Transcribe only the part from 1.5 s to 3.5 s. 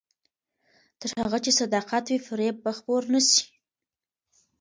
صداقت وي، فریب به خپور نه شي.